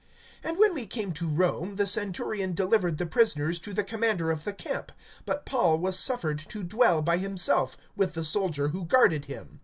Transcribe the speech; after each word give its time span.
(16)And 0.43 0.57
when 0.57 0.73
we 0.73 0.87
came 0.87 1.13
to 1.13 1.29
Rome, 1.29 1.75
the 1.75 1.85
centurion 1.85 2.55
delivered 2.55 2.97
the 2.97 3.05
prisoners 3.05 3.59
to 3.59 3.71
the 3.71 3.83
commander 3.83 4.31
of 4.31 4.45
the 4.45 4.51
camp; 4.51 4.91
but 5.27 5.45
Paul 5.45 5.77
was 5.77 5.99
suffered 5.99 6.39
to 6.39 6.63
dwell 6.63 7.03
by 7.03 7.17
himself, 7.17 7.77
with 7.95 8.15
the 8.15 8.23
soldier 8.23 8.69
who 8.69 8.85
guarded 8.85 9.25
him. 9.25 9.59